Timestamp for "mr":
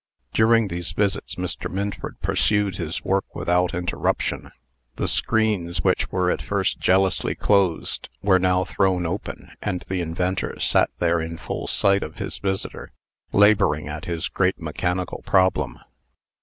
1.35-1.69